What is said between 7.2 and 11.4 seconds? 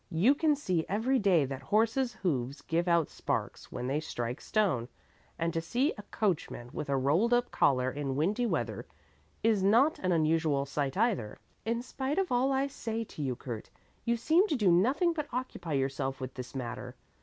up collar in windy weather is not an unusual sight either.